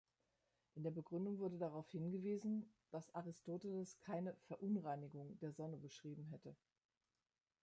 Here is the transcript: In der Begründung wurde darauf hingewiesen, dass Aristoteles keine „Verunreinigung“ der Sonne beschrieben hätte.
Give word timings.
In 0.73 0.81
der 0.81 0.89
Begründung 0.89 1.37
wurde 1.37 1.59
darauf 1.59 1.87
hingewiesen, 1.91 2.65
dass 2.89 3.13
Aristoteles 3.13 3.99
keine 3.99 4.35
„Verunreinigung“ 4.47 5.37
der 5.41 5.51
Sonne 5.51 5.77
beschrieben 5.77 6.25
hätte. 6.31 6.55